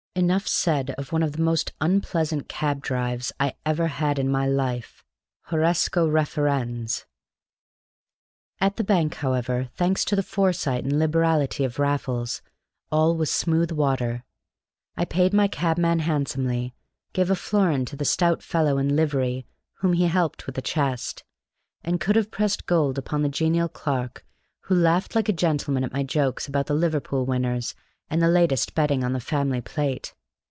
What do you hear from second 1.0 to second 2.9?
one of the most unpleasant cab